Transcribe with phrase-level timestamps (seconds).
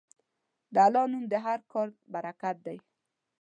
[0.73, 2.77] د الله نوم د هر کار برکت دی.